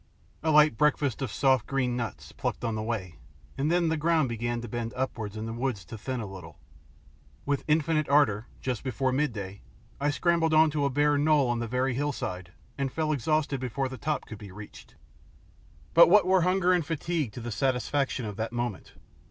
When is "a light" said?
0.41-0.79